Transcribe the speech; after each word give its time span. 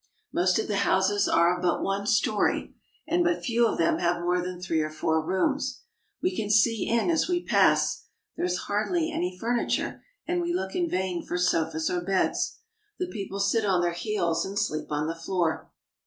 Most 0.33 0.57
of 0.57 0.67
the 0.67 0.77
houses 0.77 1.27
are 1.27 1.55
of 1.55 1.61
but 1.61 1.83
one 1.83 2.07
story, 2.07 2.73
and 3.07 3.23
but 3.23 3.43
few 3.45 3.67
of 3.67 3.77
them 3.77 3.99
have 3.99 4.23
more 4.23 4.41
than 4.41 4.59
three 4.59 4.81
or 4.81 4.89
four 4.89 5.23
rooms. 5.23 5.81
We 6.23 6.35
can 6.35 6.49
see 6.49 6.89
in 6.89 7.11
as 7.11 7.27
we 7.29 7.43
pass. 7.43 8.05
There 8.35 8.43
is 8.43 8.61
hardly 8.65 9.11
any 9.11 9.37
furniture, 9.37 10.03
and 10.25 10.41
we 10.41 10.55
look 10.55 10.73
in 10.73 10.89
vain 10.89 11.23
for 11.23 11.37
sofas 11.37 11.87
or 11.87 12.01
beds. 12.01 12.57
The 12.97 13.11
people 13.11 13.39
sit 13.39 13.63
on 13.63 13.81
their 13.83 13.91
heels 13.93 14.43
and 14.43 14.57
sleep 14.57 14.87
on 14.89 15.05
the 15.05 15.13
floor. 15.13 15.69